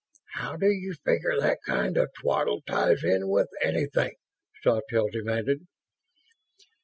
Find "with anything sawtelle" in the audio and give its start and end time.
3.29-5.09